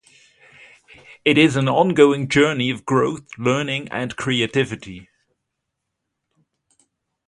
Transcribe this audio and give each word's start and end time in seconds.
It 1.23 1.37
is 1.37 1.55
an 1.55 1.69
ongoing 1.69 2.27
journey 2.27 2.71
of 2.71 2.87
growth, 2.87 3.29
learning, 3.37 3.87
and 3.89 4.15
creativity. 4.15 5.09